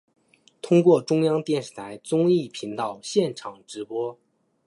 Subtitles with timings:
[0.63, 4.17] 通过中央电视台综艺频道现场直播。